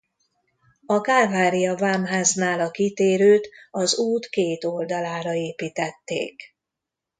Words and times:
A 0.85 1.01
Kálvária-vámháznál 1.01 2.59
a 2.59 2.71
kitérőt 2.71 3.47
az 3.71 3.97
út 3.97 4.25
két 4.27 4.63
oldalára 4.63 5.33
építették. 5.33 6.55